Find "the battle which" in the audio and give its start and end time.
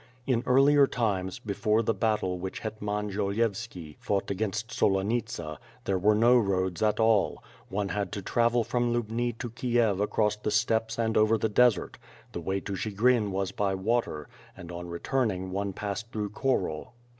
1.83-2.61